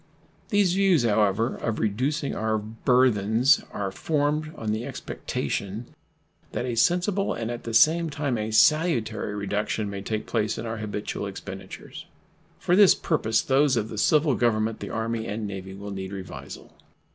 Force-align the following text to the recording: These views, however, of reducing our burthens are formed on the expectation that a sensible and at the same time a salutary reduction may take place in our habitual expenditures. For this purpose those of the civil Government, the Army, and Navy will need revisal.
These 0.49 0.73
views, 0.73 1.03
however, 1.03 1.57
of 1.57 1.77
reducing 1.77 2.33
our 2.33 2.57
burthens 2.57 3.63
are 3.71 3.91
formed 3.91 4.51
on 4.55 4.71
the 4.71 4.83
expectation 4.83 5.93
that 6.53 6.65
a 6.65 6.73
sensible 6.73 7.35
and 7.35 7.51
at 7.51 7.65
the 7.65 7.73
same 7.75 8.09
time 8.09 8.35
a 8.35 8.49
salutary 8.49 9.35
reduction 9.35 9.91
may 9.91 10.01
take 10.01 10.25
place 10.25 10.57
in 10.57 10.65
our 10.65 10.77
habitual 10.77 11.27
expenditures. 11.27 12.07
For 12.57 12.75
this 12.75 12.95
purpose 12.95 13.43
those 13.43 13.77
of 13.77 13.89
the 13.89 13.97
civil 13.99 14.33
Government, 14.33 14.79
the 14.79 14.89
Army, 14.89 15.27
and 15.27 15.45
Navy 15.45 15.75
will 15.75 15.91
need 15.91 16.13
revisal. 16.13 16.73